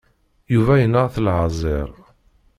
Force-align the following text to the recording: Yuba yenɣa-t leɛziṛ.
Yuba 0.53 0.73
yenɣa-t 0.81 1.15
leɛziṛ. 1.25 1.89